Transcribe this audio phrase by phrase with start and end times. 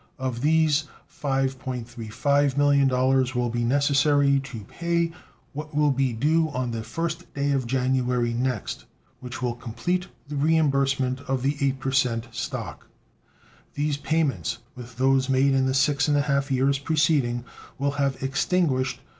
[0.17, 0.85] Of these,
[1.23, 5.11] $5.35 millions will be necessary to pay
[5.53, 8.85] what will be due on the 1st day of January next,
[9.19, 12.87] which will complete the reimbursement of the 8% stock.
[13.75, 17.45] These payments, with those made in the six and a half years preceding,
[17.77, 19.01] will have extinguished $33.